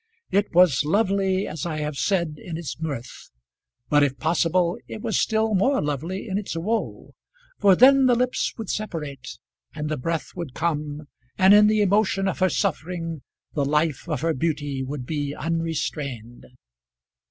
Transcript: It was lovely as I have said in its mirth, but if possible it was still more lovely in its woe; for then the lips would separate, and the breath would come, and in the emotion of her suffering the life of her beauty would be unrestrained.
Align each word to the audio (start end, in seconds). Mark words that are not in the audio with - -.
It 0.31 0.51
was 0.55 0.83
lovely 0.83 1.47
as 1.47 1.63
I 1.63 1.77
have 1.77 1.95
said 1.95 2.39
in 2.39 2.57
its 2.57 2.79
mirth, 2.79 3.29
but 3.87 4.01
if 4.01 4.17
possible 4.17 4.79
it 4.87 5.03
was 5.03 5.19
still 5.21 5.53
more 5.53 5.79
lovely 5.79 6.27
in 6.27 6.39
its 6.39 6.57
woe; 6.57 7.13
for 7.59 7.75
then 7.75 8.07
the 8.07 8.15
lips 8.15 8.51
would 8.57 8.71
separate, 8.71 9.37
and 9.75 9.89
the 9.89 9.97
breath 9.97 10.31
would 10.35 10.55
come, 10.55 11.07
and 11.37 11.53
in 11.53 11.67
the 11.67 11.83
emotion 11.83 12.27
of 12.27 12.39
her 12.39 12.49
suffering 12.49 13.21
the 13.53 13.63
life 13.63 14.09
of 14.09 14.21
her 14.21 14.33
beauty 14.33 14.81
would 14.81 15.05
be 15.05 15.35
unrestrained. 15.35 16.47